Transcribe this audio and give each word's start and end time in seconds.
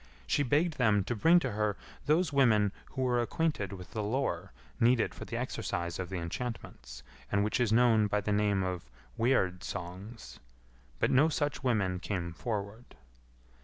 She 0.25 0.41
begged 0.41 0.79
them 0.79 1.03
to 1.03 1.15
bring 1.15 1.37
to 1.41 1.51
her 1.51 1.77
those 2.07 2.33
women 2.33 2.71
who 2.93 3.03
were 3.03 3.21
acquainted 3.21 3.71
with 3.71 3.91
the 3.91 4.01
lore 4.01 4.51
needed 4.79 5.13
for 5.13 5.25
the 5.25 5.37
exercise 5.37 5.99
of 5.99 6.09
the 6.09 6.17
enchantments, 6.17 7.03
and 7.31 7.43
which 7.43 7.59
is 7.59 7.71
known 7.71 8.07
by 8.07 8.21
the 8.21 8.33
name 8.33 8.63
of 8.63 8.89
Weird 9.15 9.63
songs, 9.63 10.39
but 10.97 11.11
no 11.11 11.29
such 11.29 11.63
women 11.63 11.99
came 11.99 12.33
forward. 12.33 12.95